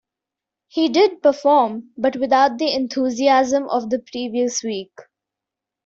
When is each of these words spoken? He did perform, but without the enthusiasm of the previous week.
He 0.67 0.89
did 0.89 1.21
perform, 1.21 1.91
but 1.95 2.15
without 2.15 2.57
the 2.57 2.73
enthusiasm 2.73 3.69
of 3.69 3.91
the 3.91 3.99
previous 3.99 4.63
week. 4.63 4.97